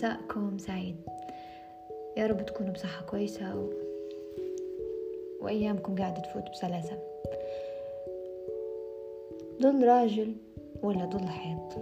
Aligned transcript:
مساءكم 0.00 0.58
سعيد. 0.58 0.96
يا 2.16 2.26
رب 2.26 2.46
تكونوا 2.46 2.72
بصحة 2.72 3.04
كويسة 3.06 3.56
و... 3.56 3.68
وأيامكم 5.40 5.94
قاعدة 5.94 6.22
تفوت 6.22 6.50
بسلاسة. 6.50 6.98
ظل 9.62 9.84
راجل 9.84 10.34
ولا 10.82 11.06
ظل 11.06 11.28
حيط؟ 11.28 11.78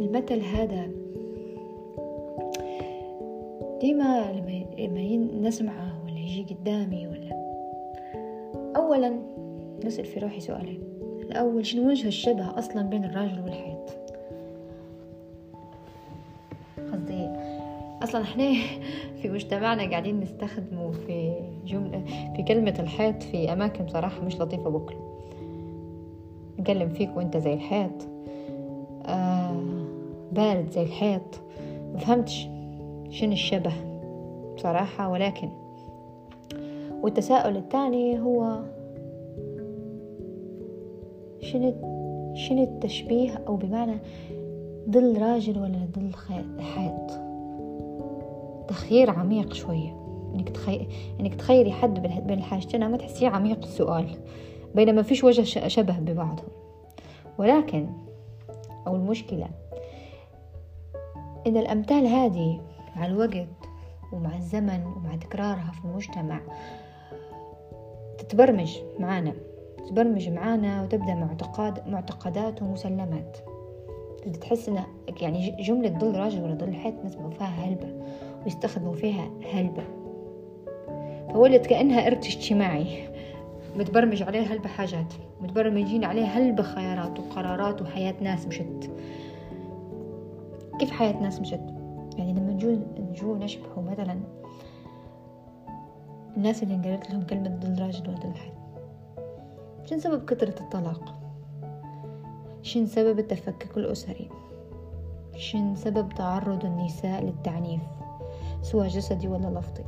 المثل 0.00 0.40
هذا 0.40 0.90
ديما 3.80 4.32
لما 4.78 5.48
نسمعه 5.48 6.04
ولا 6.04 6.18
يجي 6.18 6.54
قدامي 6.54 7.06
ولا 7.06 7.30
أولا 8.76 9.22
نسأل 9.84 10.04
في 10.04 10.20
روحي 10.20 10.40
سؤالين. 10.40 10.82
الأول 11.22 11.66
شنو 11.66 11.88
وجه 11.88 12.08
الشبه 12.08 12.58
أصلا 12.58 12.82
بين 12.82 13.04
الراجل 13.04 13.40
والحيط؟ 13.40 13.99
أصلا 18.10 18.22
إحنا 18.22 18.52
في 19.22 19.28
مجتمعنا 19.28 19.90
قاعدين 19.90 20.20
نستخدمه 20.20 20.90
في 20.90 21.34
جملة 21.66 22.04
في 22.36 22.42
كلمة 22.42 22.74
الحيط 22.78 23.22
في 23.22 23.52
أماكن 23.52 23.88
صراحة 23.88 24.24
مش 24.24 24.40
لطيفة 24.40 24.70
بكل 24.70 24.94
نكلم 26.58 26.88
فيك 26.88 27.16
وأنت 27.16 27.36
زي 27.36 27.54
الحيط. 27.54 28.08
آه 29.06 29.62
بارد 30.32 30.70
زي 30.70 30.82
الحيط. 30.82 31.40
مفهمتش 31.94 32.48
شنو 33.10 33.32
الشبه 33.32 33.72
بصراحة 34.56 35.08
ولكن 35.08 35.48
والتساؤل 37.02 37.56
الثاني 37.56 38.20
هو 38.20 38.60
شنو 42.34 42.62
التشبيه 42.62 43.42
أو 43.48 43.56
بمعنى 43.56 43.98
ظل 44.90 45.22
راجل 45.22 45.58
ولا 45.58 45.88
ظل 45.96 46.10
حيط؟ 46.60 47.29
تخيير 48.70 49.10
عميق 49.10 49.52
شوية. 49.52 49.96
إنك 50.34 50.48
تخي... 50.48 50.88
إنك 51.20 51.34
تخيري 51.34 51.72
حد 51.72 52.02
بين 52.02 52.38
الحاجتين 52.38 52.90
ما 52.90 52.96
تحسيه 52.96 53.28
عميق 53.28 53.58
السؤال 53.58 54.06
بينما 54.74 55.02
فيش 55.02 55.24
وجه 55.24 55.68
شبه 55.68 55.98
ببعضهم. 55.98 56.48
ولكن 57.38 57.88
أو 58.86 58.96
المشكلة 58.96 59.48
إن 61.46 61.56
الأمثال 61.56 62.06
هذه 62.06 62.60
مع 62.96 63.06
الوقت 63.06 63.48
ومع 64.12 64.36
الزمن 64.36 64.86
ومع 64.86 65.16
تكرارها 65.16 65.72
في 65.72 65.84
المجتمع 65.84 66.40
تتبرمج 68.18 68.78
معانا. 68.98 69.32
تتبرمج 69.78 70.28
معانا 70.28 70.82
وتبدأ 70.82 71.14
معتقد 71.14 71.88
معتقدات 71.88 72.62
ومسلمات. 72.62 73.36
تبدأ 74.22 74.38
تحس 74.38 74.68
إن 74.68 74.82
يعني 75.20 75.62
جملة 75.62 75.88
ضل 75.88 76.16
راجل 76.16 76.42
ولا 76.42 76.54
ضل 76.54 76.74
حيط 76.74 76.94
نسمعوا 77.04 77.30
فيها 77.30 77.46
هلبة. 77.46 77.99
ويستخدموا 78.44 78.94
فيها 78.94 79.30
هلبة. 79.52 79.82
فولد 81.32 81.66
كأنها 81.66 82.06
إرث 82.06 82.26
اجتماعي. 82.26 83.08
متبرمج 83.76 84.22
عليه 84.22 84.40
هلبة 84.40 84.68
حاجات. 84.68 85.14
متبرمجين 85.40 86.04
عليه 86.04 86.24
هلبة 86.24 86.62
خيارات 86.62 87.20
وقرارات 87.20 87.82
وحياة 87.82 88.14
ناس 88.20 88.46
مشت. 88.46 88.90
كيف 90.78 90.90
حياة 90.90 91.22
ناس 91.22 91.40
مشت؟ 91.40 91.80
يعني 92.18 92.32
لما 92.32 92.52
نجو 92.52 92.78
نجو 92.98 93.36
نشبهوا 93.36 93.82
مثلا 93.82 94.20
الناس 96.36 96.62
اللي 96.62 96.74
قالت 96.74 97.10
لهم 97.10 97.22
كلمة 97.22 97.48
ضل 97.48 97.82
راجل 97.82 98.08
ولا 98.08 98.18
ضل 98.18 98.34
حيط 98.34 98.54
شن 99.84 99.98
سبب 99.98 100.24
كثرة 100.24 100.60
الطلاق؟ 100.60 101.20
شن 102.62 102.86
سبب 102.86 103.18
التفكك 103.18 103.76
الأسري؟ 103.76 104.28
شن 105.36 105.74
سبب 105.74 106.08
تعرض 106.08 106.64
النساء 106.64 107.24
للتعنيف؟ 107.24 107.80
سواء 108.62 108.88
جسدي 108.88 109.28
ولا 109.28 109.58
لفظي 109.58 109.84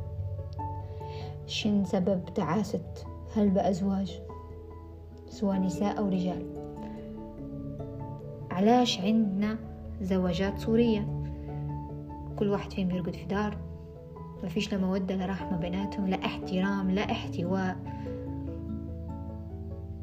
شن 1.47 1.85
سبب 1.85 2.21
تعاسة 2.35 2.93
هل 3.35 3.49
بأزواج 3.49 4.21
سواء 5.29 5.57
نساء 5.57 5.99
أو 5.99 6.07
رجال. 6.07 6.45
علاش 8.51 8.99
عندنا 8.99 9.57
زواجات 10.01 10.59
سورية 10.59 11.23
كل 12.39 12.49
واحد 12.49 12.73
فيهم 12.73 12.91
يرقد 12.91 13.13
في 13.15 13.25
دار. 13.25 13.57
ما 14.43 14.49
فيش 14.49 14.73
لا 14.73 14.77
مودة 14.77 15.15
لا 15.15 15.25
رحمة 15.25 15.57
بيناتهم 15.57 16.07
لا 16.07 16.25
احترام 16.25 16.91
لا 16.91 17.11
احتواء. 17.11 17.77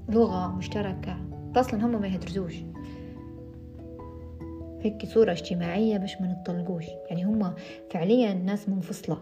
لغة 0.08 0.48
مشتركة. 0.48 1.16
أصلا 1.56 1.86
هم 1.86 2.00
ما 2.00 2.06
يهدرزوش. 2.06 2.54
هيك 4.82 5.06
صورة 5.06 5.32
اجتماعية 5.32 5.96
باش 5.96 6.20
ما 6.20 6.26
نطلقوش. 6.26 6.86
يعني 7.10 7.24
هم 7.24 7.54
فعليا 7.90 8.34
ناس 8.34 8.68
منفصلة. 8.68 9.18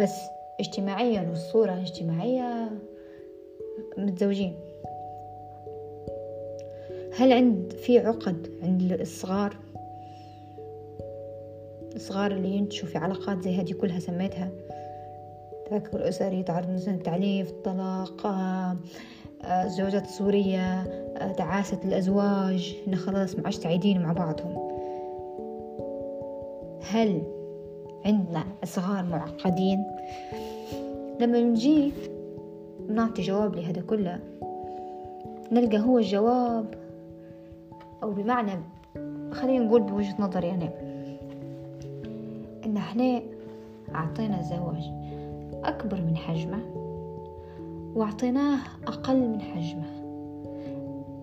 بس 0.00 0.14
اجتماعيا 0.60 1.28
والصورة 1.30 1.74
الاجتماعية 1.74 2.70
متزوجين. 3.98 4.54
هل 7.16 7.32
عند 7.32 7.72
في 7.72 7.98
عقد 7.98 8.50
عند 8.62 8.92
الصغار؟ 8.92 9.56
الصغار 11.96 12.32
اللي 12.32 12.48
ينتشوا 12.48 12.88
في 12.88 12.98
علاقات 12.98 13.42
زي 13.42 13.60
هذه 13.60 13.72
كلها 13.72 13.98
سميتها. 13.98 14.50
تفكك 15.66 15.94
الأسري 15.94 16.42
تعرض 16.42 16.70
مثلا 16.70 16.94
التعليف 16.94 17.50
الطلاق 17.50 18.26
الزوجات 19.44 20.04
السورية 20.04 20.84
تعاسة 21.36 21.78
الأزواج. 21.84 22.76
إنه 22.88 22.96
خلاص 22.96 23.34
ما 23.34 23.42
عادش 23.44 23.56
سعيدين 23.56 24.02
مع 24.02 24.12
بعضهم. 24.12 24.74
هل 26.90 27.22
عندنا 28.04 28.44
صغار 28.64 29.04
معقدين؟ 29.04 29.84
لما 31.20 31.40
نجي 31.40 31.92
نعطي 32.88 33.22
جواب 33.22 33.54
لهذا 33.56 33.82
كله 33.82 34.18
نلقى 35.52 35.78
هو 35.78 35.98
الجواب 35.98 36.74
أو 38.02 38.10
بمعنى 38.10 38.60
خلينا 39.32 39.64
نقول 39.64 39.82
بوجهة 39.82 40.14
نظري 40.18 40.50
أنا 40.50 40.68
إن 42.66 42.76
إحنا 42.76 43.22
أعطينا 43.94 44.40
الزواج 44.40 44.90
أكبر 45.64 45.96
من 45.96 46.16
حجمه 46.16 46.60
وأعطيناه 47.94 48.58
أقل 48.86 49.28
من 49.28 49.40
حجمه. 49.40 50.03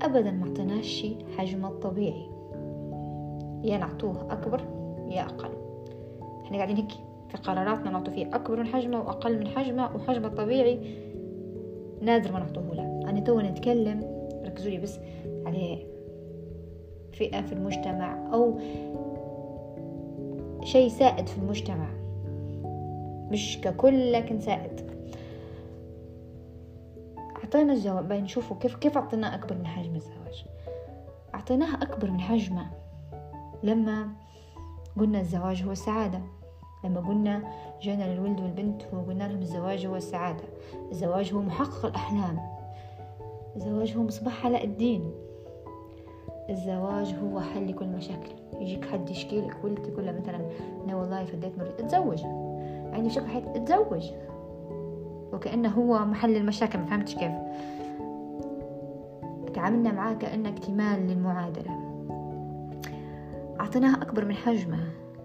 أبدا 0.01 0.31
ما 0.31 0.47
اعطيناش 0.47 0.85
شي 0.85 1.15
حجمه 1.37 1.67
الطبيعي. 1.67 2.25
يا 3.63 3.77
نعطوه 3.77 4.33
أكبر 4.33 4.61
يا 5.09 5.21
أقل. 5.21 5.49
إحنا 6.45 6.57
قاعدين 6.57 6.75
هيك 6.75 6.91
في 7.29 7.37
قراراتنا 7.37 7.91
نعطو 7.91 8.11
فيه 8.11 8.35
أكبر 8.35 8.59
من 8.59 8.65
حجمه 8.65 8.99
وأقل 8.99 9.39
من 9.39 9.47
حجمه 9.47 9.95
وحجمه 9.95 10.27
الطبيعي 10.27 10.79
نادر 12.01 12.31
ما 12.31 12.39
نعطوه 12.39 12.73
له 12.73 13.09
أنا 13.09 13.19
تو 13.19 13.39
نتكلم 13.39 14.27
ركزوا 14.45 14.71
لي 14.71 14.77
بس 14.77 14.99
على 15.45 15.77
فئة 17.13 17.41
في 17.41 17.53
المجتمع 17.53 18.33
أو 18.33 18.59
شيء 20.63 20.87
سائد 20.89 21.27
في 21.27 21.37
المجتمع. 21.37 21.89
مش 23.31 23.59
ككل 23.61 24.11
لكن 24.11 24.39
سائد. 24.39 24.91
أعطينا 27.51 27.73
الجواب 27.73 28.13
نشوفه 28.13 28.55
كيف 28.55 28.75
كيف 28.75 28.97
أعطيناه 28.97 29.35
أكبر 29.35 29.55
من 29.55 29.67
حجم 29.67 29.95
الزواج. 29.95 30.45
أعطيناه 31.35 31.75
أكبر 31.75 32.11
من 32.11 32.19
حجمه. 32.19 32.65
لما 33.63 34.09
قلنا 34.99 35.19
الزواج 35.19 35.63
هو 35.63 35.71
السعادة 35.71 36.21
لما 36.83 36.99
قلنا 36.99 37.43
جينا 37.81 38.03
للولد 38.03 38.39
والبنت 38.39 38.81
وقلنا 38.93 39.23
لهم 39.23 39.41
الزواج 39.41 39.85
هو 39.85 39.95
السعادة 39.95 40.43
الزواج 40.91 41.33
هو 41.33 41.41
محقق 41.41 41.85
الأحلام. 41.85 42.39
الزواج 43.55 43.97
هو 43.97 44.03
مصباح 44.03 44.45
علاء 44.45 44.63
الدين. 44.63 45.11
الزواج 46.49 47.15
هو 47.23 47.39
حل 47.39 47.69
لكل 47.69 47.87
مشاكل. 47.87 48.31
يجيك 48.59 48.85
حد 48.85 49.09
يشكي 49.09 49.41
لك 49.41 49.63
ولد 49.63 49.81
تقول 49.81 50.05
له 50.05 50.11
مثلا 50.11 50.49
أنا 50.85 50.95
والله 50.95 51.25
فديت 51.25 51.57
مريض 51.57 51.79
اتزوج. 51.79 52.23
عندي 52.93 53.09
شكل 53.09 53.27
حياتي 53.27 53.55
اتزوج. 53.55 54.11
وكأنه 55.33 55.69
هو 55.69 56.05
محل 56.05 56.35
المشاكل 56.35 56.79
ما 56.79 56.85
فهمتش 56.85 57.15
كيف. 57.15 57.31
تعاملنا 59.53 59.91
معاه 59.91 60.13
كأنه 60.13 60.49
اكتمال 60.49 61.07
للمعادلة. 61.07 61.71
أعطيناها 63.59 64.01
أكبر 64.01 64.25
من 64.25 64.35
حجمه. 64.35 64.79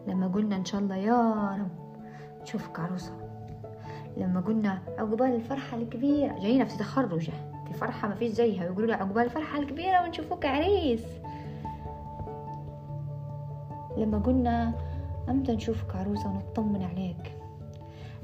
لما 0.07 0.29
قلنا 0.29 0.57
إن 0.57 0.65
شاء 0.65 0.81
الله 0.81 0.97
يا 0.97 1.57
رب. 1.61 2.01
نشوفك 2.43 2.81
عروسة 2.81 3.13
لما 4.17 4.41
قلنا 4.41 4.79
عقبال 4.99 5.35
الفرحة 5.35 5.77
الكبيرة 5.77 6.39
جاينا 6.39 6.65
في 6.65 6.79
تخرجه. 6.79 7.33
في 7.67 7.73
فرحة 7.75 8.09
ما 8.09 8.15
فيش 8.15 8.33
زيها. 8.33 8.63
ويقولوا 8.63 8.87
لها 8.89 8.97
عقبال 8.97 9.23
الفرحة 9.23 9.59
الكبيرة 9.59 10.03
ونشوفك 10.03 10.47
عريس. 10.47 11.05
لما 13.97 14.19
قلنا 14.19 14.73
أمتى 15.29 15.53
نشوفك 15.53 15.97
عروسة 15.97 16.31
ونطمن 16.31 16.83
عليك؟ 16.83 17.36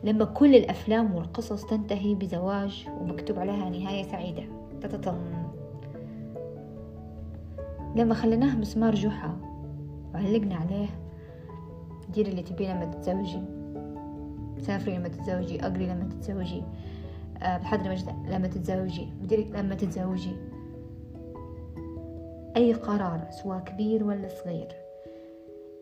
لما 0.05 0.25
كل 0.25 0.55
الأفلام 0.55 1.15
والقصص 1.15 1.65
تنتهي 1.65 2.15
بزواج 2.15 2.89
ومكتوب 3.01 3.39
عليها 3.39 3.71
نهاية 3.71 4.03
سعيدة. 4.03 4.43
تتطم 4.81 5.19
لما 7.97 8.15
خليناه 8.15 8.57
مسمار 8.57 8.95
جحا 8.95 9.37
وعلقنا 10.15 10.55
عليه 10.55 10.89
ديري 12.15 12.31
اللي 12.31 12.43
تبيه 12.43 12.75
لما 12.75 12.85
تتزوجي. 12.85 13.43
سافري 14.61 14.99
لما 14.99 15.09
تتزوجي. 15.09 15.63
أقري 15.67 15.87
لما 15.87 16.05
تتزوجي. 16.05 16.63
أه 17.43 17.59
بتحضري 17.59 17.97
لما 18.29 18.49
تتزوجي. 18.49 19.09
ديري 19.23 19.45
لما 19.45 19.75
تتزوجي. 19.75 20.37
أي 22.57 22.73
قرار 22.73 23.27
سواء 23.31 23.59
كبير 23.59 24.05
ولا 24.05 24.29
صغير. 24.29 24.82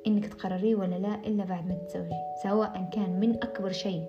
إنك 0.06 0.26
تقرريه 0.26 0.74
ولا 0.74 0.94
لا 0.94 1.14
إلا 1.26 1.44
بعد 1.44 1.68
ما 1.68 1.74
تتزوجي 1.74 2.20
سواء 2.42 2.88
كان 2.92 3.20
من 3.20 3.34
أكبر 3.34 3.72
شيء 3.72 4.02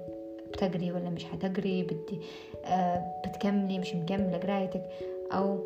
بتقري 0.53 0.91
ولا 0.91 1.09
مش 1.09 1.25
حتقري 1.25 1.83
بدي 1.83 2.19
آه 2.65 3.21
بتكملي 3.25 3.79
مش 3.79 3.95
مكملة 3.95 4.37
قرايتك 4.37 4.83
أو 5.31 5.59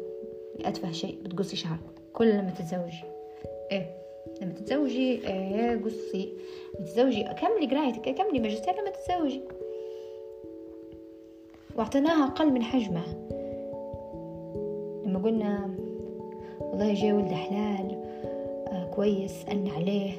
أتفه 0.66 0.92
شيء 0.92 1.20
بتقصي 1.24 1.56
شعرك. 1.56 1.80
كل 2.14 2.30
لما 2.30 2.50
تتزوجي. 2.50 3.04
إيه 3.72 3.98
لما 4.42 4.54
تتزوجي 4.54 5.28
إيه 5.28 5.84
قصي. 5.84 6.34
لما 6.76 6.86
تتزوجي 6.86 7.24
كملي 7.24 7.76
قرايتك 7.76 8.16
كملي 8.16 8.40
ماجستير 8.40 8.74
لما 8.74 8.90
تتزوجي. 8.90 9.42
واعطيناها 11.76 12.26
أقل 12.26 12.52
من 12.54 12.64
حجمه 12.64 13.04
لما 15.06 15.20
قلنا 15.24 15.76
والله 16.60 16.94
جاي 16.94 17.14
ولد 17.14 17.32
حلال 17.32 17.85
كويس 18.96 19.46
أن 19.52 19.68
عليه. 19.68 20.12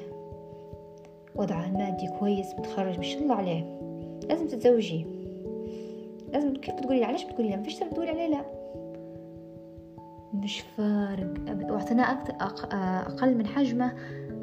وضعه 1.34 1.66
المادي 1.66 2.08
كويس 2.20 2.54
متخرج 2.58 2.96
ما 2.96 3.02
شاء 3.02 3.22
الله 3.22 3.34
عليه. 3.34 3.78
لازم 4.28 4.46
تتزوجي. 4.46 5.06
لازم 6.32 6.54
كيف 6.56 6.74
بتقولي 6.74 7.04
علاش 7.04 7.24
بتقولي 7.24 7.50
لا 7.50 7.56
ما 7.56 7.62
فيش 7.62 7.78
تقولي 7.78 8.10
عليه 8.10 8.26
لا. 8.26 8.44
مش 10.34 10.60
فارق 10.60 11.34
واعطيناه 11.70 12.24
أقل 13.06 13.38
من 13.38 13.46
حجمه. 13.46 13.92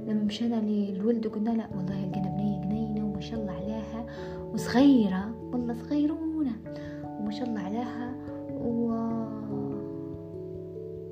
لما 0.08 0.24
مشينا 0.24 0.56
للولد 0.56 1.26
وقلنا 1.26 1.50
لا 1.50 1.68
والله 1.78 2.06
لقينا 2.06 2.30
بنية 2.30 2.62
جنينة 2.62 3.06
وما 3.06 3.22
شاء 3.22 3.40
الله 3.40 3.52
عليها. 3.52 4.06
وصغيرة 4.54 5.36
والله 5.54 5.74
صغيرونة 5.74 6.52
وما 7.20 7.32
شاء 7.32 7.48
الله 7.48 7.62
عليها. 7.62 8.14
و... 8.52 8.94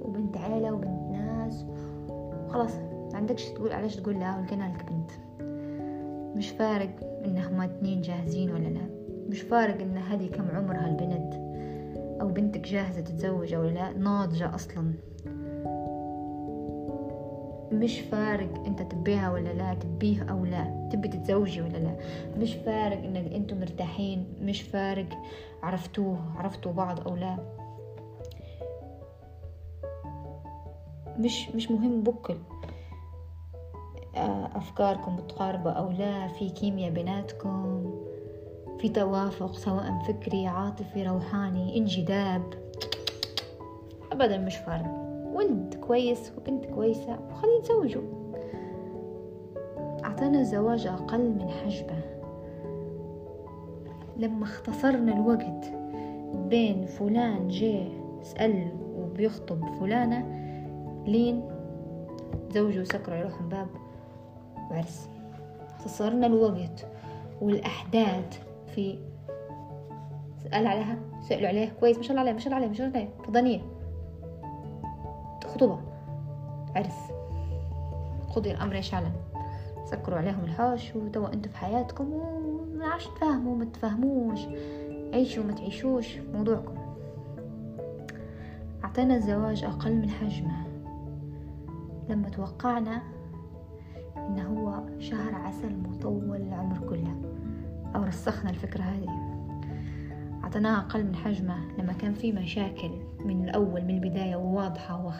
وبنت 0.01 0.37
عيلة 0.37 0.73
وبنت 0.73 1.11
ناس. 1.11 1.65
خلاص. 2.49 2.90
ما 3.11 3.17
عندكش 3.17 3.45
تقول 3.49 3.71
علاش 3.71 3.95
تقول 3.95 4.19
لا 4.19 4.37
ولقينا 4.37 4.63
لك 4.63 4.85
بنت 4.91 5.11
مش 6.37 6.49
فارق 6.49 6.89
إنهم 7.25 7.61
اتنين 7.61 8.01
جاهزين 8.01 8.51
ولا 8.51 8.67
لا. 8.67 8.89
مش 9.29 9.41
فارق 9.41 9.81
إن 9.81 9.97
هذه 9.97 10.27
كم 10.27 10.47
عمرها 10.55 10.87
البنت. 10.87 11.33
أو 12.21 12.27
بنتك 12.27 12.61
جاهزة 12.61 13.01
تتزوج 13.01 13.53
أو 13.53 13.63
لا 13.63 13.93
ناضجة 13.93 14.55
أصلا. 14.55 14.93
مش 17.71 17.99
فارق 17.99 18.65
أنت 18.65 18.81
تبيها 18.81 19.31
ولا 19.31 19.53
لا 19.53 19.73
تبيه 19.73 20.23
أو 20.23 20.45
لا 20.45 20.89
تبي 20.91 21.07
تتزوجي 21.07 21.61
ولا 21.61 21.77
لا. 21.77 21.95
مش 22.37 22.53
فارق 22.53 23.03
إنك 23.03 23.33
أنتم 23.33 23.59
مرتاحين. 23.59 24.25
مش 24.41 24.61
فارق 24.61 25.09
عرفتوه 25.63 26.17
عرفتوا 26.35 26.71
بعض 26.71 27.07
أو 27.07 27.15
لا. 27.15 27.37
مش 31.19 31.49
مش 31.55 31.71
مهم 31.71 32.03
بكل. 32.03 32.37
أفكاركم 34.55 35.15
متقاربة 35.15 35.71
أو 35.71 35.91
لا 35.91 36.27
في 36.27 36.49
كيمياء 36.49 36.91
بيناتكم 36.91 37.83
في 38.79 38.89
توافق 38.89 39.55
سواء 39.55 40.03
فكري 40.07 40.47
عاطفي 40.47 41.03
روحاني 41.03 41.77
انجذاب. 41.77 42.43
أبدا 44.11 44.37
مش 44.37 44.55
فارق. 44.57 45.01
ولد 45.33 45.75
كويس 45.87 46.31
وبنت 46.37 46.65
كويسة 46.65 47.19
وخلي 47.29 47.57
يتزوجوا 47.59 48.01
أعطانا 50.05 50.39
الزواج 50.39 50.87
أقل 50.87 51.29
من 51.29 51.49
حجبه 51.49 52.01
لما 54.17 54.43
اختصرنا 54.43 55.13
الوقت 55.13 55.73
بين 56.49 56.85
فلان 56.85 57.47
جه 57.47 57.87
سأل 58.21 58.67
وبيخطب 58.97 59.75
فلانة 59.79 60.25
لين 61.07 61.43
تزوجوا 62.49 62.81
وسكروا 62.81 63.17
يروحوا 63.17 63.47
باب 63.47 63.67
وعرس 64.71 65.09
اختصرنا 65.77 66.27
الوقت 66.27 66.87
والأحداث 67.41 68.41
في 68.75 68.99
سأل 70.43 70.67
عليها 70.67 70.97
سألوا 71.29 71.47
عليه 71.47 71.69
كويس. 71.79 71.97
ما 71.97 72.03
شاء 72.03 72.11
الله 72.11 72.21
عليه 72.21 72.33
ما 72.33 72.39
شاء 72.39 72.47
الله 72.47 72.55
عليه 72.57 72.67
ما 72.67 72.73
شاء 72.73 72.87
الله 72.87 72.99
عليه 72.99 73.09
فضانية. 73.23 73.61
خطوبة. 75.45 75.79
عرس. 76.75 77.11
خذي 78.29 78.51
الأمر 78.51 78.75
يشعلن 78.75 79.11
سكروا 79.85 80.17
عليهم 80.17 80.43
الحوش 80.43 80.95
وتوا 80.95 81.33
أنتوا 81.33 81.51
في 81.51 81.57
حياتكم 81.57 82.13
وما 82.13 82.85
عادش 82.85 83.05
تفهموا 83.07 83.55
ما 83.55 83.65
تفهموش. 83.65 84.39
عيشوا 85.13 85.43
ما 85.43 85.53
تعيشوش 85.53 86.17
موضوعكم. 86.17 86.75
أعطينا 88.83 89.15
الزواج 89.15 89.63
أقل 89.63 89.95
من 89.95 90.09
حجمه. 90.09 90.67
لما 92.09 92.29
توقعنا 92.29 93.01
إنه 94.17 94.60
شهر 94.99 95.35
عسل 95.35 95.73
مطول 95.75 96.41
العمر 96.41 96.77
كله. 96.89 97.21
أو 97.95 98.03
رسخنا 98.03 98.49
الفكرة 98.49 98.81
هذه. 98.81 99.31
أعطيناه 100.43 100.79
أقل 100.79 101.03
من 101.03 101.15
حجمه 101.15 101.77
لما 101.79 101.93
كان 101.93 102.13
في 102.13 102.31
مشاكل 102.31 102.89
من 103.25 103.43
الأول 103.43 103.81
من 103.81 103.95
البداية 104.03 104.35
وواضحة 104.35 105.13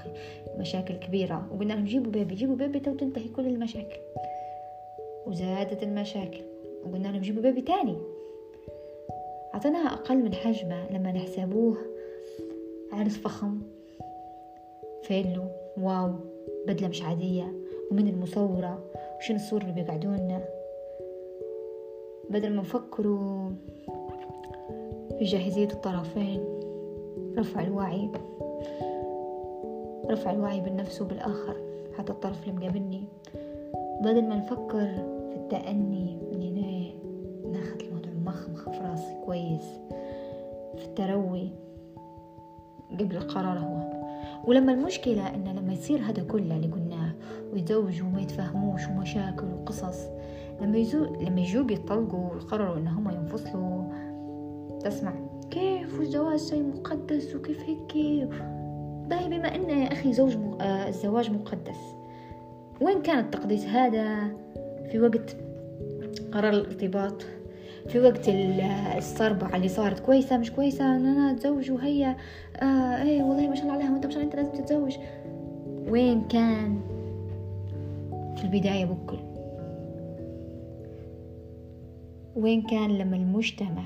ومشاكل 0.55 0.93
كبيرة. 0.93 1.47
وقلنا 1.51 1.73
لهم 1.73 1.85
جيبوا 1.85 2.11
بيبي 2.11 2.35
جيبوا 2.35 2.55
بيبي 2.55 2.79
تو 2.79 2.95
تنتهي 2.95 3.27
كل 3.27 3.47
المشاكل. 3.47 3.99
وزادت 5.27 5.83
المشاكل. 5.83 6.41
وقلنا 6.85 7.07
لهم 7.07 7.21
جيبوا 7.21 7.41
بيبي 7.41 7.61
تاني. 7.61 7.97
أعطيناها 9.53 9.87
أقل 9.87 10.23
من 10.23 10.33
حجمه 10.33 10.91
لما 10.91 11.11
نحسبوه 11.11 11.77
عرس 12.93 13.17
فخم 13.17 13.61
فيلو 15.03 15.43
واو 15.77 16.11
بدلة 16.67 16.87
مش 16.87 17.01
عادية. 17.01 17.53
ومن 17.91 18.07
المصورة. 18.07 18.83
وشنو 19.21 19.35
الصورة 19.35 19.62
اللي 19.62 19.73
بيقعدونا 19.73 20.41
بدل 22.29 22.50
ما 22.50 22.62
نفكروا 22.62 23.50
في 25.19 25.23
جاهزية 25.23 25.68
الطرفين 25.68 26.45
رفع 27.38 27.62
الوعي. 27.62 28.10
رفع 30.10 30.31
الوعي 30.31 30.62
بالنفس 30.62 31.01
وبالآخر 31.01 31.55
حتى 31.98 32.12
الطرف 32.12 32.43
اللي 32.43 32.60
مقابلني. 32.60 33.03
بدل 34.01 34.24
ما 34.24 34.36
نفكر 34.36 34.88
في 35.29 35.36
التأني 35.36 36.17
إني 36.34 36.95
ناخد 37.51 37.81
الموضوع 37.81 38.12
مخمخ 38.25 38.69
في 38.69 38.79
راسي 38.79 39.15
كويس 39.25 39.79
في 40.77 40.86
التروي 40.86 41.50
قبل 43.00 43.17
القرار 43.17 43.60
هو. 43.60 44.01
ولما 44.48 44.74
المشكلة 44.74 45.36
إن 45.36 45.43
لما 45.57 45.74
يصير 45.74 46.00
هذا 46.00 46.24
كله 46.24 46.55
اللي 46.55 46.67
قلناه 46.67 46.90
ويتزوجوا 47.53 48.08
وما 48.08 48.22
يتفاهموش 48.22 48.88
ومشاكل 48.88 49.46
وقصص. 49.46 50.00
لما 50.62 50.77
يزو 50.77 51.05
لما 51.05 51.41
يجوا 51.41 51.63
بيطلقوا 51.63 52.34
ويقرروا 52.34 52.77
إن 52.77 52.88
هم 52.88 53.10
ينفصلوا 53.10 53.84
تسمع 54.84 55.13
كيف؟ 55.51 56.00
والزواج 56.00 56.39
شيء 56.39 56.63
مقدس 56.63 57.36
وكيف 57.36 57.60
هيك؟ 57.70 57.93
باهي 59.10 59.27
بما 59.29 59.55
إن 59.55 59.70
يا 59.70 59.91
أخي 59.91 60.13
زوج 60.13 60.38
م... 60.38 60.58
آه 60.62 60.88
الزواج 60.88 61.31
مقدس. 61.31 61.79
وين 62.81 63.01
كان 63.01 63.20
التقديس 63.20 63.65
هذا؟ 63.65 64.31
في 64.91 65.00
وقت 65.00 65.36
قرار 66.31 66.53
الارتباط 66.53 67.25
في 67.88 68.00
وقت 68.00 68.29
الصربعة 68.98 69.55
اللي 69.55 69.67
صارت 69.67 70.00
كويسة 70.00 70.38
مش 70.38 70.51
كويسة 70.51 70.96
أنا 70.96 71.31
أتزوج 71.31 71.72
وهي 71.72 72.15
آه 72.62 73.03
إيه 73.03 73.24
والله 73.24 73.48
ما 73.48 73.55
شاء 73.55 73.63
الله 73.63 73.74
عليها 73.74 73.91
وأنت 73.91 74.05
ما 74.05 74.12
شاء 74.12 74.24
الله 74.24 74.34
أنت 74.34 74.36
لازم 74.36 74.63
تتزوج. 74.63 74.98
وين 75.89 76.27
كان؟ 76.27 76.79
في 78.35 78.43
البداية 78.43 78.85
بكل. 78.85 79.19
وين 82.35 82.61
كان 82.61 82.97
لما 82.97 83.17
المجتمع 83.17 83.83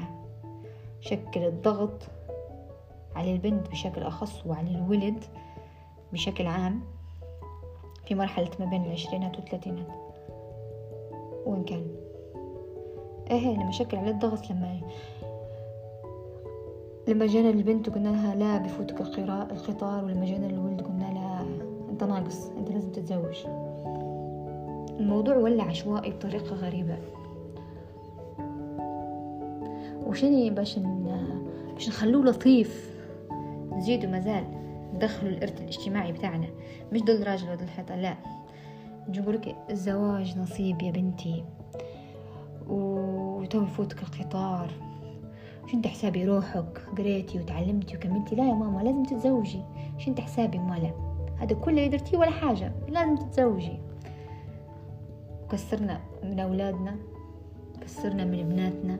شكل 1.01 1.43
الضغط 1.43 2.01
على 3.15 3.33
البنت 3.33 3.69
بشكل 3.69 4.01
أخص 4.01 4.45
وعلى 4.45 4.69
الولد 4.69 5.23
بشكل 6.13 6.47
عام 6.47 6.81
في 8.05 8.15
مرحلة 8.15 8.49
ما 8.59 8.65
بين 8.65 8.85
العشرينات 8.85 9.35
والثلاثينات؟ 9.35 9.87
وين 11.45 11.63
كان؟ 11.63 11.87
إيه 13.31 13.53
لما 13.53 13.71
شكل 13.71 13.97
عليه 13.97 14.11
الضغط 14.11 14.51
لما 14.51 14.81
لما 17.07 17.25
جينا 17.25 17.47
للبنت 17.47 17.89
وقلنا 17.89 18.09
لها 18.09 18.35
لا 18.35 18.57
بفوتك 18.57 19.01
القطار 19.51 20.05
ولما 20.05 20.25
جينا 20.25 20.45
للولد 20.45 20.81
قلنا 20.81 21.13
لها 21.13 21.45
أنت 21.89 22.03
ناقص 22.03 22.49
أنت 22.49 22.71
لازم 22.71 22.91
تتزوج. 22.91 23.64
الموضوع 24.99 25.35
ولا 25.35 25.63
عشوائي 25.63 26.11
بطريقة 26.11 26.55
غريبة. 26.55 26.97
وشني 30.05 30.49
باش 30.49 30.79
باش 31.73 31.89
نخلوه 31.89 32.25
لطيف؟ 32.25 32.95
نزيدوا 33.71 34.09
مازال 34.09 34.43
ندخلوا 34.93 35.31
الإرث 35.31 35.61
الاجتماعي 35.61 36.11
بتاعنا. 36.11 36.47
مش 36.91 37.01
ضد 37.01 37.21
راجل 37.21 37.49
وضد 37.49 37.61
الحيطة 37.61 37.95
لا. 37.95 38.15
نقول 39.09 39.35
لك 39.35 39.55
الزواج 39.69 40.37
نصيب 40.37 40.81
يا 40.81 40.91
بنتي. 40.91 41.43
وتو 42.67 43.63
يفوتك 43.63 44.03
القطار. 44.03 44.71
شو 45.67 45.77
انت 45.77 45.87
حسابي 45.87 46.25
روحك؟ 46.25 46.81
قريتي 46.97 47.39
وتعلمتي 47.39 47.95
وكملتي؟ 47.95 48.35
لا 48.35 48.43
يا 48.49 48.53
ماما 48.53 48.83
لازم 48.83 49.03
تتزوجي. 49.03 49.61
شو 49.97 50.09
انت 50.09 50.19
حسابي 50.19 50.57
مالا؟ 50.57 50.91
هذا 51.37 51.55
كل 51.55 51.71
اللي 51.71 51.89
درتيه 51.89 52.17
ولا 52.17 52.31
حاجة. 52.31 52.71
لازم 52.89 53.15
تتزوجي. 53.15 53.79
كسرنا 55.51 55.99
من 56.23 56.39
أولادنا 56.39 56.95
كسرنا 57.81 58.25
من 58.25 58.49
بناتنا. 58.49 58.99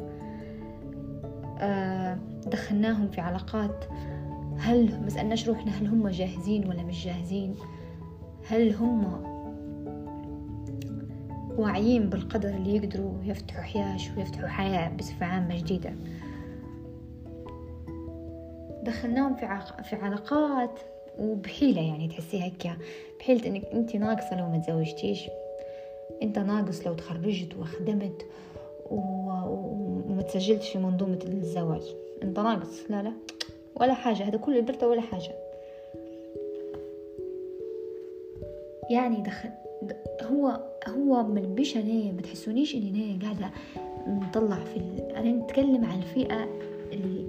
آه 1.60 2.18
دخلناهم 2.48 3.08
في 3.08 3.22
علاقات. 3.22 3.86
هل 4.58 5.02
ما 5.02 5.10
سألناش 5.10 5.48
روحنا 5.48 5.72
هل 5.72 5.88
هم 5.88 6.08
جاهزين 6.08 6.68
ولا 6.68 6.84
مش 6.84 7.06
جاهزين؟ 7.06 7.56
هل 8.48 8.74
هم 8.74 9.24
واعيين 11.58 12.10
بالقدر 12.10 12.50
اللي 12.50 12.76
يقدروا 12.76 13.14
يفتحوا 13.24 13.62
حياش 13.62 14.10
ويفتحوا 14.18 14.48
حياة 14.48 14.90
بصفة 14.90 15.26
عامة 15.26 15.58
جديدة؟ 15.58 15.96
دخلناهم 18.84 19.36
في. 19.36 19.48
في 19.84 19.96
علاقات 19.96 20.80
وبحيلة 21.20 21.82
يعني 21.82 22.08
تحسيها 22.08 22.44
هيك 22.44 22.78
بحيلة 23.20 23.48
إنك 23.48 23.66
انت 23.66 23.96
ناقصة 23.96 24.40
لو 24.40 24.50
ما 24.50 24.58
تزوجتيش. 24.58 25.30
انت 26.22 26.40
ناقص 26.40 26.88
لو 26.88 26.94
تخرجت 26.94 27.58
وخدمت. 27.60 28.26
وما 28.92 30.22
تسجلتش 30.28 30.70
في 30.70 30.78
منظومة 30.78 31.20
الزواج. 31.28 31.96
انت 32.24 32.40
ناقص. 32.40 32.84
لا 32.90 33.04
لا. 33.04 33.12
ولا 33.76 33.94
حاجة. 33.94 34.24
هذا 34.24 34.38
كله 34.38 34.60
درته 34.60 34.88
ولا 34.88 35.02
حاجة. 35.02 35.32
يعني 38.90 39.22
دخل 39.22 39.50
هو 40.24 40.60
هو 40.88 41.24
من 41.24 41.56
بيش 41.56 41.78
أنا 41.78 42.12
ما 42.12 42.22
تحسونيش 42.22 42.76
إني 42.76 43.12
أنا 43.12 43.24
قاعدة 43.24 43.52
نطلع 44.08 44.56
في 44.56 44.78
ال... 44.78 45.16
أنا 45.16 45.32
نتكلم 45.32 45.86
عن 45.86 45.98
الفئة 45.98 46.50
اللي 46.94 47.26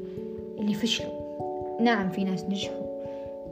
اللي 0.58 0.74
فشلوا. 0.74 1.80
نعم 1.80 2.10
في 2.10 2.24
ناس 2.24 2.44
نجحوا. 2.44 2.86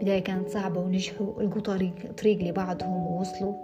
بداية 0.00 0.18
كانت 0.18 0.48
صعبة 0.48 0.80
ونجحوا. 0.80 1.42
لقوا 1.42 1.60
طريق 1.62 1.92
طريق 2.18 2.38
لبعضهم 2.42 3.06
ووصلوا. 3.06 3.54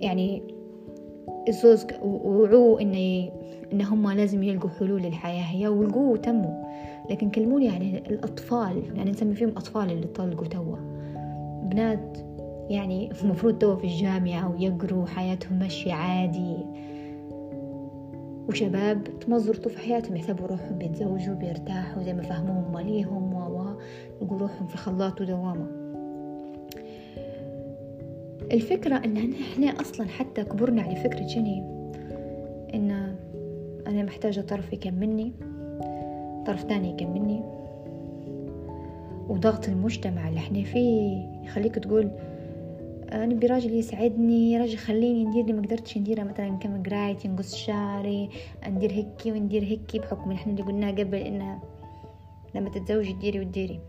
يعني 0.00 0.42
الزوز 1.48 1.86
وعوا 2.02 2.80
إن 2.80 2.94
إن 3.72 3.82
هم 3.82 4.10
لازم 4.10 4.42
يلقوا 4.42 4.70
حلول 4.70 5.02
للحياة. 5.02 5.42
هي 5.42 5.68
ولقوه 5.68 6.08
وتموا. 6.08 6.64
لكن 7.10 7.30
كلموني 7.30 7.68
عن 7.68 7.82
يعني 7.82 7.98
الأطفال 7.98 8.82
يعني 8.96 9.10
نسمي 9.10 9.34
فيهم 9.34 9.48
أطفال 9.48 9.90
اللي 9.90 10.06
طلقوا 10.06 10.46
توا. 10.46 10.76
بنات 11.62 12.18
يعني 12.70 13.10
المفروض 13.22 13.58
توا 13.58 13.76
في 13.76 13.84
الجامعة 13.84 14.50
ويقروا 14.50 15.06
حياتهم 15.06 15.58
ماشية 15.58 15.92
عادي. 15.92 16.56
وشباب 18.48 19.18
تمزرطوا 19.20 19.70
في 19.70 19.78
حياتهم 19.78 20.16
يحسبوا 20.16 20.46
روحهم 20.46 20.78
بيتزوجوا 20.78 21.34
بيرتاحوا 21.34 22.02
زي 22.02 22.12
ما 22.14 22.22
فهموهم 22.22 22.72
ماليهم 22.72 23.34
و 23.34 23.76
يلقوا 24.22 24.38
روحهم 24.38 24.66
في 24.66 24.76
خلاط 24.76 25.20
ودوامة. 25.20 25.77
الفكرة 28.52 28.96
إن 28.96 29.16
إحنا 29.52 29.80
أصلا 29.80 30.08
حتى 30.08 30.44
كبرنا 30.44 30.82
على 30.82 30.96
فكرة 30.96 31.26
شني 31.26 31.58
إن 32.74 33.16
أنا 33.86 34.02
محتاجة 34.02 34.40
طرف 34.40 34.72
يكملني 34.72 35.32
طرف 36.46 36.64
تاني 36.64 36.90
يكملني. 36.90 37.42
وضغط 39.28 39.68
المجتمع 39.68 40.28
اللي 40.28 40.38
إحنا 40.40 40.62
فيه 40.62 41.26
يخليك 41.44 41.74
تقول 41.74 42.10
نبي 43.12 43.46
راجل 43.46 43.74
يسعدني 43.74 44.58
راجل 44.58 44.74
يخليني 44.74 45.24
ندير 45.24 45.40
اللي 45.40 45.52
ما 45.52 45.62
قدرتش 45.62 45.98
نديرها 45.98 46.24
مثلا 46.24 46.48
كم 46.56 46.82
قرايتي 46.82 47.28
نقص 47.28 47.54
شعري 47.54 48.28
ندير 48.68 48.92
هيكي 48.92 49.32
وندير 49.32 49.64
هيكي 49.64 49.98
بحكم 49.98 50.30
إحنا 50.30 50.52
اللي 50.52 50.62
قلناه 50.62 50.90
قبل 50.90 51.18
إنها 51.18 51.60
لما 52.54 52.70
تتزوجي 52.70 53.12
تديري 53.12 53.40
وتديري. 53.40 53.80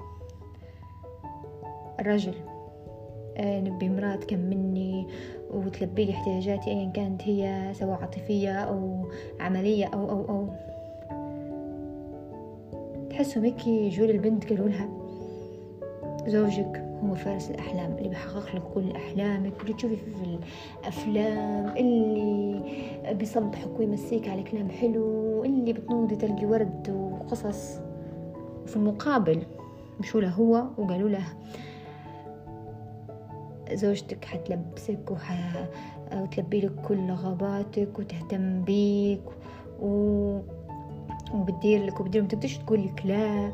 الرجل 2.00 2.34
آه 2.34 2.49
نبي 3.40 3.88
امرأة 3.88 4.16
تكملني 4.16 5.08
وتلبي 5.54 6.06
لي 6.06 6.12
احتياجاتي 6.12 6.70
ايا 6.70 6.92
كانت 6.92 7.22
هي 7.24 7.72
سواء 7.74 8.00
عاطفية 8.02 8.52
أو 8.52 9.06
عملية 9.40 9.86
أو 9.86 10.10
أو 10.10 10.26
أو. 10.30 10.48
تحسوا 13.10 13.44
هيك 13.44 13.70
جول 13.94 14.10
البنت 14.10 14.50
قالوا 14.50 14.70
لها 14.70 14.90
زوجك 16.28 16.86
هو 17.04 17.16
فارس 17.16 17.52
الأحلام 17.52 17.98
اللي 17.98 18.10
بيحقق 18.10 18.56
لك 18.56 18.62
كل 18.76 18.92
أحلامك 18.92 19.54
اللي 19.62 19.74
تشوفي 19.74 19.96
في 19.96 20.40
الأفلام 20.84 21.78
اللي 21.78 22.64
بيصبحك 23.14 23.80
ويمسيك 23.80 24.28
على 24.30 24.44
كلام 24.44 24.70
حلو 24.70 25.44
اللي 25.44 25.74
بتنوضي 25.74 26.16
تلقي 26.16 26.46
ورد 26.46 26.90
وقصص. 26.90 27.80
وفي 28.64 28.76
المقابل 28.76 29.44
مشوا 30.00 30.22
له 30.22 30.30
هو 30.30 30.64
وقالوا 30.78 31.10
له 31.10 31.24
زوجتك 33.74 34.26
حتلبسك 34.26 35.12
وح... 35.12 35.54
وتلبي 36.14 36.62
لك 36.62 36.76
كل 36.82 37.10
رغباتك 37.10 38.00
وتهتم 38.00 38.62
بيك 38.62 39.22
و... 39.82 40.40
وبتدير 41.34 41.86
لك 41.86 42.00
وبتدير 42.00 42.22
ما 42.22 42.28
تقدرش 42.28 42.58
تقول 42.58 42.86
لك 42.86 43.06
لا. 43.06 43.52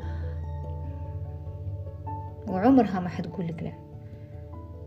وعمرها 2.47 2.99
ما 2.99 3.09
حتقول 3.09 3.47
لك 3.47 3.63
لا. 3.63 3.71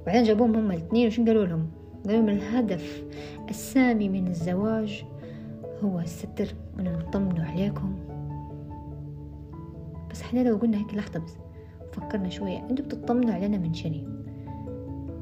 بعدين 0.06 0.22
جابوهم 0.22 0.54
هم 0.54 0.70
الاثنين 0.70 1.06
وشو 1.06 1.24
قالوا 1.24 1.46
لهم؟ 1.46 1.70
قالوا 2.06 2.20
لهم 2.20 2.28
الهدف 2.28 3.04
السامي 3.48 4.08
من 4.08 4.26
الزواج 4.28 5.04
هو 5.84 5.98
الستر 5.98 6.54
وانه 6.76 6.98
نطمنوا 6.98 7.44
عليكم. 7.44 7.98
بس 10.10 10.22
إحنا 10.22 10.40
لو 10.40 10.56
قلنا 10.56 10.78
هيك 10.78 10.94
لحظة 10.94 11.20
بس 11.20 11.36
فكرنا 11.92 12.28
شوية. 12.28 12.58
أنتوا 12.70 12.84
بتطمنوا 12.84 13.34
علينا 13.34 13.58
من 13.58 13.74
شني 13.74 14.17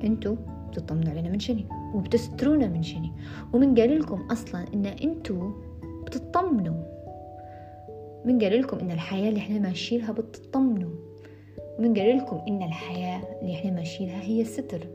أنتوا 0.04 0.36
بتطمنوا 0.70 1.10
علينا 1.10 1.28
من 1.28 1.38
شني 1.38 1.66
وبتسترونا 1.94 2.68
من 2.68 2.82
شني 2.82 3.12
ومن 3.52 3.74
قال 3.74 3.98
لكم 3.98 4.20
أصلا 4.30 4.64
إن 4.74 4.86
أنتوا 4.86 5.52
بتطمنوا. 6.04 6.82
من 8.24 8.38
قال 8.40 8.60
لكم 8.60 8.78
إن 8.78 8.90
الحياة 8.90 9.28
اللي 9.28 9.40
إحنا 9.40 9.58
ماشيينها 9.58 10.12
بتطمنوا. 10.12 10.90
ومن 11.78 11.94
قال 11.94 12.16
لكم 12.16 12.40
إن 12.48 12.62
الحياة 12.62 13.22
اللي 13.42 13.54
إحنا 13.54 13.70
ماشيينها 13.70 14.22
هي 14.22 14.40
الستر 14.40 14.86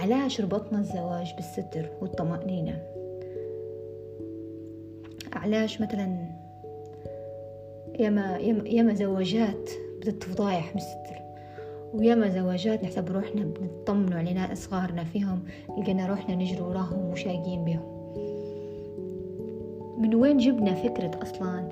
علاش 0.00 0.40
ربطنا 0.40 0.78
الزواج 0.78 1.34
بالستر 1.36 1.88
والطمأنينة. 2.00 2.82
علاش 5.32 5.80
مثلا 5.80 6.18
ياما, 7.98 8.38
ياما 8.66 8.94
زواجات 8.94 9.70
بتتفضايح 10.00 10.74
من 10.74 10.80
الستر؟ 10.80 11.23
وياما 11.94 12.28
زواجات 12.28 12.84
نحسب 12.84 13.12
روحنا 13.12 13.42
بنطمنوا 13.42 14.18
علينا 14.18 14.54
صغارنا 14.54 15.04
فيهم 15.04 15.42
لقينا 15.78 16.06
روحنا 16.06 16.34
نجري 16.34 16.60
وراهم 16.60 17.10
وشاقين 17.10 17.64
بهم 17.64 17.94
من 19.98 20.14
وين 20.14 20.38
جبنا 20.38 20.74
فكرة 20.74 21.22
أصلا 21.22 21.68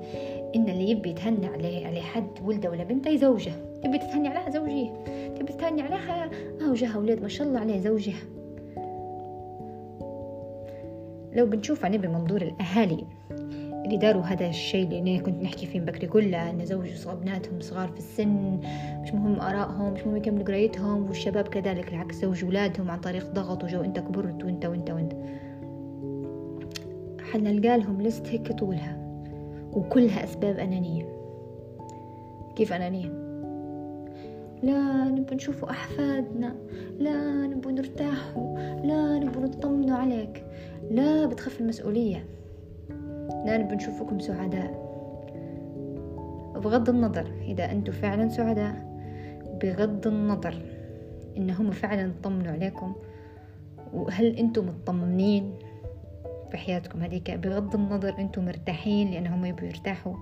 إن 0.55 0.69
اللي 0.69 0.89
يبي 0.89 1.09
يتهنى 1.09 1.47
عليه 1.47 1.87
على 1.87 2.01
حد 2.01 2.29
ولده 2.45 2.69
ولا 2.69 2.83
بنته 2.83 3.09
يزوجه؟ 3.09 3.51
تبي 3.83 3.97
تتهني 3.97 4.27
عليها 4.27 4.49
زوجيه. 4.49 4.89
تبي 5.35 5.53
تتهني 5.53 5.81
عليها 5.81 6.29
زوجها 6.59 6.97
ولاد 6.97 7.21
ما 7.21 7.27
شاء 7.27 7.47
الله 7.47 7.59
عليه 7.59 7.79
زوجها. 7.79 8.23
لو 11.35 11.45
بنشوف 11.45 11.85
عن 11.85 11.97
بمنظور 11.97 12.41
الأهالي 12.41 13.05
اللي 13.85 13.97
داروا 13.97 14.23
هذا 14.23 14.47
الشيء 14.47 14.87
اللي 14.87 15.19
كنت 15.19 15.43
نحكي 15.43 15.65
فيه 15.65 15.79
بكري 15.79 16.07
كله 16.07 16.49
إن 16.49 16.65
زوجوا 16.65 17.13
بناتهم 17.13 17.59
صغار 17.59 17.87
في 17.87 17.97
السن 17.97 18.59
مش 19.01 19.13
مهم 19.13 19.39
آرائهم 19.39 19.93
مش 19.93 20.01
مهم 20.01 20.17
يكملوا 20.17 20.45
قرايتهم 20.45 21.07
والشباب 21.07 21.47
كذلك 21.47 21.87
العكس 21.89 22.15
زوجوا 22.15 22.47
أولادهم 22.47 22.91
عن 22.91 22.99
طريق 22.99 23.31
ضغط 23.33 23.63
وجو 23.63 23.81
أنت 23.81 23.99
كبرت 23.99 24.43
وأنت 24.43 24.65
وأنت 24.65 24.91
وأنت. 24.91 25.13
حنلقى 27.31 27.77
لهم 27.77 28.01
لست 28.01 28.27
هيك 28.27 28.51
طولها 28.51 28.97
وكلها 29.73 30.23
أسباب 30.23 30.59
أنانية. 30.59 31.05
كيف 32.55 32.73
أنانية؟ 32.73 33.07
لا 34.63 35.05
نبغى 35.05 35.35
نشوفوا 35.35 35.69
أحفادنا 35.69 36.55
لا 36.99 37.47
نبغى 37.47 37.73
نرتاحوا 37.73 38.57
لا 38.59 39.19
نبغى 39.19 39.43
نطمنوا 39.43 39.97
عليك. 39.97 40.45
لا 40.91 41.25
بتخف 41.25 41.61
المسؤولية. 41.61 42.25
لا 43.45 43.57
نبغى 43.57 43.75
نشوفكم 43.75 44.19
سعداء. 44.19 44.83
بغض 46.55 46.89
النظر 46.89 47.31
إذا 47.41 47.71
أنتم 47.71 47.91
فعلا 47.91 48.29
سعداء 48.29 48.93
بغض 49.61 50.07
النظر 50.07 50.61
إن 51.37 51.71
فعلا 51.71 52.11
طمنوا 52.23 52.51
عليكم 52.51 52.95
وهل 53.93 54.25
أنتم 54.35 54.67
مطمنين 54.67 55.53
في 56.51 56.57
حياتكم 56.57 57.01
هذيك؟ 57.01 57.31
بغض 57.31 57.75
النظر 57.75 58.15
أنتم 58.19 58.45
مرتاحين 58.45 59.11
لأنهم 59.11 59.45
يبغوا 59.45 59.67
يرتاحوا. 59.67 60.15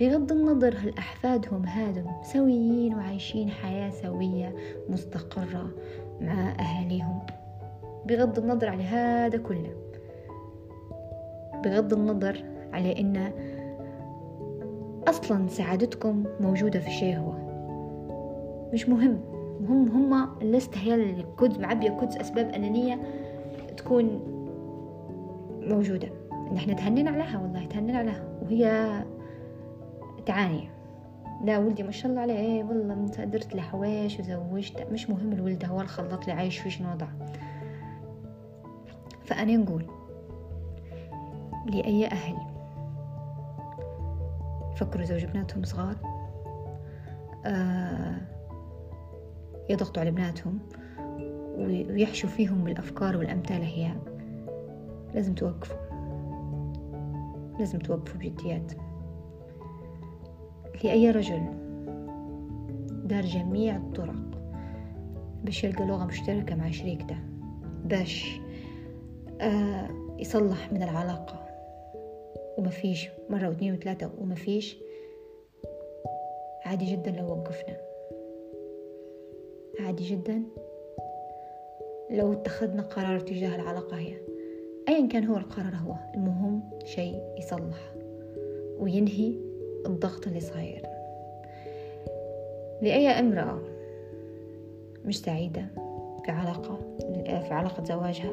بغض 0.00 0.32
النظر 0.32 0.76
هل 0.76 0.98
أحفادهم 0.98 1.64
هادم 1.64 2.06
سويين 2.22 2.94
وعايشين 2.94 3.50
حياة 3.50 3.90
سوية 3.90 4.54
مستقرة 4.88 5.70
مع 6.20 6.54
أهاليهم. 6.60 7.18
بغض 8.06 8.38
النظر 8.38 8.68
عن 8.68 8.80
هذا 8.80 9.38
كله. 9.38 9.87
بغض 11.64 11.92
النظر 11.92 12.44
على 12.72 13.00
إن 13.00 13.32
أصلا 15.08 15.48
سعادتكم 15.48 16.24
موجودة 16.40 16.80
في 16.80 17.16
هو. 17.16 17.32
مش 18.72 18.88
مهم. 18.88 19.20
هم 19.68 19.88
هم 19.88 20.28
اللست 20.42 20.78
هي 20.78 20.94
الكدس 20.94 21.58
معبية 21.58 21.90
كدس 21.90 22.16
أسباب 22.16 22.48
أنانية 22.48 23.00
تكون 23.76 24.20
موجودة. 25.60 26.08
نحن 26.54 26.76
تهنين 26.76 27.08
عليها 27.08 27.38
والله 27.38 27.66
تهنين 27.66 27.96
عليها. 27.96 28.24
وهي 28.42 28.90
تعاني. 30.26 30.68
لا 31.44 31.58
ولدي 31.58 31.82
ما 31.82 31.90
شاء 31.90 32.10
الله 32.10 32.22
عليه. 32.22 32.38
إيه 32.38 32.64
والله 32.64 32.94
أنت 32.94 33.20
درت 33.20 33.54
له 33.54 33.62
وزوجت. 34.20 34.86
مش 34.92 35.10
مهم 35.10 35.32
الولد 35.32 35.64
هو 35.64 35.80
اللي 36.22 36.32
عايش 36.32 36.58
في 36.58 36.70
شنو 36.70 36.92
وضع 36.92 37.06
فأنا 39.24 39.56
نقول 39.56 39.84
لأي 41.68 42.06
أهل. 42.06 42.36
فكروا 44.76 45.04
زوج 45.04 45.24
بناتهم 45.24 45.64
صغار 45.64 45.96
آه 47.46 48.20
يضغطوا 49.70 50.02
على 50.02 50.10
بناتهم 50.10 50.58
ويحشوا 51.58 52.28
فيهم 52.28 52.64
بالأفكار 52.64 53.16
والأمثال 53.16 53.62
هي 53.62 53.92
لازم 55.14 55.34
توقفوا. 55.34 55.76
لازم 57.58 57.78
توقفوا 57.78 58.18
بجديات. 58.20 58.72
لأي 60.84 61.10
رجل 61.10 61.46
دار 63.04 63.24
جميع 63.24 63.76
الطرق 63.76 64.40
باش 65.44 65.64
يلقى 65.64 65.86
لغة 65.86 66.04
مشتركة 66.04 66.54
مع 66.54 66.70
شريكته 66.70 67.16
باش 67.84 68.40
آه 69.40 69.88
يصلح 70.18 70.72
من 70.72 70.82
العلاقة. 70.82 71.47
وما 72.58 72.70
فيش 72.70 73.08
مرة 73.30 73.48
واثنين 73.48 73.74
وثلاثة 73.74 74.10
وما 74.18 74.34
فيش 74.34 74.76
عادي 76.64 76.84
جدا 76.84 77.10
لو 77.10 77.26
وقفنا. 77.26 77.76
عادي 79.80 80.04
جدا. 80.04 80.42
لو 82.10 82.32
اتخذنا 82.32 82.82
قرار 82.82 83.20
تجاه 83.20 83.56
العلاقة 83.56 83.96
هي. 83.96 84.14
أيا 84.88 85.08
كان 85.08 85.24
هو 85.24 85.36
القرار 85.36 85.74
هو. 85.74 85.94
المهم 86.14 86.60
شيء 86.84 87.22
يصلح 87.38 87.94
وينهي 88.78 89.34
الضغط 89.86 90.26
اللي 90.26 90.40
صاير. 90.40 90.82
لأي 92.82 93.08
امرأة 93.08 93.62
مش 95.04 95.20
سعيدة 95.20 95.66
في 96.24 96.30
علاقة 96.30 96.78
في 97.26 97.54
علاقة 97.54 97.84
زواجها. 97.84 98.32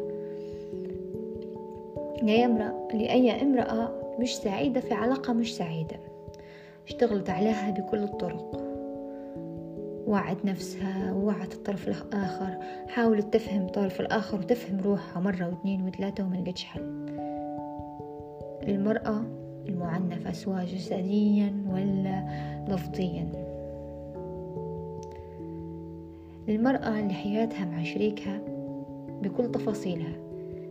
لأي 2.23 2.45
امرأة 2.45 2.87
لأي 2.93 3.41
امرأة 3.41 4.04
مش 4.19 4.35
سعيدة 4.37 4.79
في 4.81 4.93
علاقة 4.93 5.33
مش 5.33 5.55
سعيدة. 5.55 5.99
اشتغلت 6.87 7.29
عليها 7.29 7.71
بكل 7.71 8.03
الطرق. 8.03 8.61
وعد 10.07 10.37
نفسها 10.45 11.13
ووعت 11.13 11.53
الطرف 11.53 11.87
الآخر. 11.87 12.57
حاولت 12.87 13.33
تفهم 13.33 13.65
الطرف 13.65 14.01
الآخر 14.01 14.39
وتفهم 14.39 14.79
روحها 14.79 15.21
مرة 15.21 15.47
واثنين 15.47 15.87
وثلاثة 15.87 16.23
وما 16.23 16.35
لقيتش 16.35 16.63
حل. 16.63 17.05
المرأة 18.67 19.23
المعنفة 19.67 20.31
سواء 20.31 20.65
جسديا 20.65 21.53
ولا 21.69 22.25
لفظيا؟ 22.69 23.31
المرأة 26.49 26.99
اللي 26.99 27.13
حياتها 27.13 27.65
مع 27.65 27.83
شريكها 27.83 28.41
بكل 29.21 29.51
تفاصيلها 29.51 30.13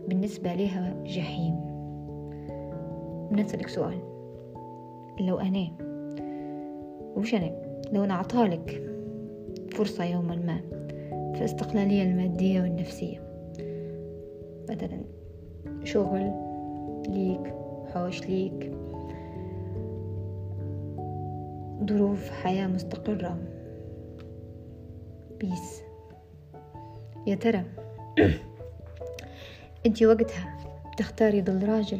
بالنسبة 0.07 0.53
لها 0.53 0.95
جحيم. 1.05 1.64
بنسألك 3.31 3.69
سؤال. 3.69 3.99
لو 5.19 5.39
أنا 5.39 5.67
وش 7.15 7.33
أنا؟ 7.33 7.51
لو 7.91 8.03
أنا 8.03 8.13
أعطالك 8.13 8.81
فرصة 9.71 10.03
يوما 10.03 10.35
ما 10.35 10.57
في 11.33 11.39
الاستقلالية 11.39 12.03
المادية 12.03 12.61
والنفسية 12.61 13.25
مثلا 14.69 15.01
شغل 15.83 16.31
ليك 17.09 17.53
حوش 17.93 18.21
ليك 18.21 18.71
ظروف 21.89 22.29
حياة 22.29 22.67
مستقرة 22.67 23.37
بيس. 25.39 25.81
يا 27.27 27.35
ترى 27.35 27.63
أنت 29.85 30.03
وقتها 30.03 30.57
تختاري 30.97 31.41
ظل 31.41 31.69
راجل 31.69 31.99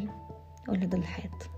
ولا 0.68 0.86
ظل 0.86 1.04
حيط 1.04 1.50